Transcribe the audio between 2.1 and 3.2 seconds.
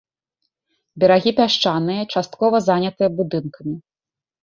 часткова занятыя